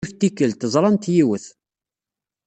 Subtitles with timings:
[0.03, 1.45] Yiwet n tikkelt, ẓrant yiwet.